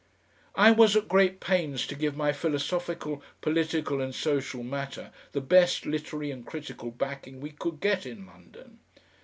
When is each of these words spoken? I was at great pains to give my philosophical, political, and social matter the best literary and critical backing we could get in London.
I 0.55 0.71
was 0.71 0.95
at 0.95 1.07
great 1.07 1.39
pains 1.39 1.85
to 1.85 1.93
give 1.93 2.17
my 2.17 2.31
philosophical, 2.33 3.21
political, 3.39 4.01
and 4.01 4.15
social 4.15 4.63
matter 4.63 5.11
the 5.31 5.41
best 5.41 5.85
literary 5.85 6.31
and 6.31 6.43
critical 6.43 6.89
backing 6.89 7.39
we 7.39 7.51
could 7.51 7.79
get 7.79 8.07
in 8.07 8.25
London. 8.25 8.79